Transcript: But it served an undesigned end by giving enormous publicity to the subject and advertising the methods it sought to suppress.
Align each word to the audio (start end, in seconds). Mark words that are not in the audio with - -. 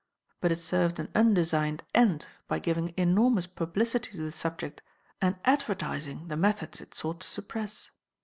But 0.39 0.51
it 0.51 0.55
served 0.55 0.97
an 0.97 1.11
undesigned 1.13 1.83
end 1.93 2.25
by 2.47 2.57
giving 2.57 2.91
enormous 2.97 3.45
publicity 3.45 4.13
to 4.13 4.17
the 4.23 4.31
subject 4.31 4.81
and 5.21 5.35
advertising 5.45 6.27
the 6.27 6.35
methods 6.37 6.81
it 6.81 6.95
sought 6.95 7.21
to 7.21 7.27
suppress. 7.27 7.91